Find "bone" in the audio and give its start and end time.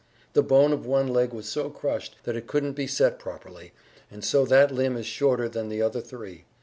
0.41-0.73